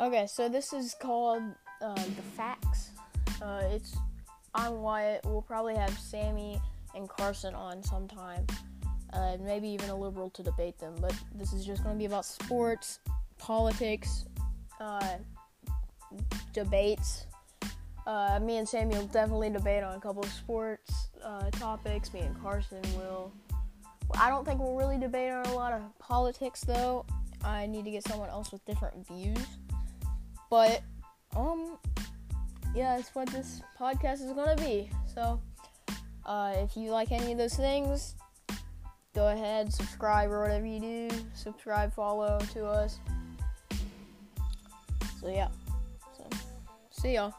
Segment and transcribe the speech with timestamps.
[0.00, 1.42] Okay, so this is called
[1.82, 2.92] uh, the facts.
[3.42, 3.94] Uh, it's
[4.54, 5.20] I'm Wyatt.
[5.26, 6.58] We'll probably have Sammy
[6.94, 8.46] and Carson on sometime,
[9.12, 10.94] uh, maybe even a liberal to debate them.
[11.02, 13.00] But this is just going to be about sports,
[13.36, 14.24] politics,
[14.80, 15.16] uh,
[16.54, 17.26] debates.
[18.06, 22.14] Uh, me and Sammy will definitely debate on a couple of sports uh, topics.
[22.14, 23.30] Me and Carson will.
[24.18, 27.04] I don't think we'll really debate on a lot of politics though.
[27.44, 29.46] I need to get someone else with different views.
[30.50, 30.82] But
[31.36, 31.78] um
[32.74, 34.90] yeah, that's what this podcast is gonna be.
[35.12, 35.40] So
[36.26, 38.14] uh, if you like any of those things,
[39.14, 41.08] go ahead, subscribe or whatever you do.
[41.34, 42.98] Subscribe, follow to us.
[45.20, 45.48] So yeah.
[46.16, 46.28] So
[46.90, 47.34] see y'all.